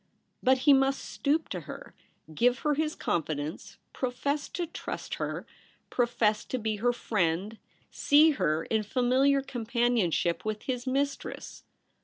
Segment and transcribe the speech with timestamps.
[0.41, 1.93] —but he must stoop to her,
[2.33, 5.45] give her his confidence, profess to trust her,
[5.91, 7.59] profess to be her friend,
[7.91, 11.65] see her in familiar companionship with his mistress.